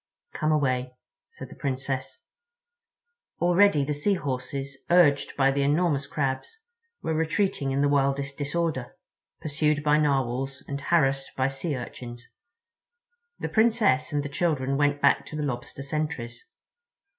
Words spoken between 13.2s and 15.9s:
The Princess and the children went back to the Lobster